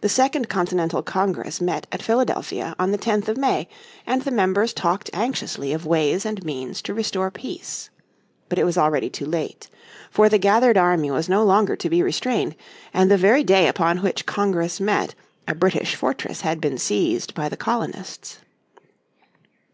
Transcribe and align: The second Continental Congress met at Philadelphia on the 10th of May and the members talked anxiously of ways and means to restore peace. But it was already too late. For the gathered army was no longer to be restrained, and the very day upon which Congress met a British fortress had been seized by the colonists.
The 0.00 0.08
second 0.08 0.48
Continental 0.48 1.02
Congress 1.02 1.60
met 1.60 1.86
at 1.92 2.00
Philadelphia 2.02 2.74
on 2.78 2.90
the 2.90 2.96
10th 2.96 3.28
of 3.28 3.36
May 3.36 3.68
and 4.06 4.22
the 4.22 4.30
members 4.30 4.72
talked 4.72 5.10
anxiously 5.12 5.74
of 5.74 5.84
ways 5.84 6.24
and 6.24 6.42
means 6.42 6.80
to 6.80 6.94
restore 6.94 7.30
peace. 7.30 7.90
But 8.48 8.58
it 8.58 8.64
was 8.64 8.78
already 8.78 9.10
too 9.10 9.26
late. 9.26 9.68
For 10.10 10.30
the 10.30 10.38
gathered 10.38 10.78
army 10.78 11.10
was 11.10 11.28
no 11.28 11.44
longer 11.44 11.76
to 11.76 11.90
be 11.90 12.02
restrained, 12.02 12.56
and 12.94 13.10
the 13.10 13.18
very 13.18 13.44
day 13.44 13.68
upon 13.68 13.98
which 13.98 14.24
Congress 14.24 14.80
met 14.80 15.14
a 15.46 15.54
British 15.54 15.96
fortress 15.96 16.40
had 16.40 16.62
been 16.62 16.78
seized 16.78 17.34
by 17.34 17.50
the 17.50 17.56
colonists. 17.58 18.38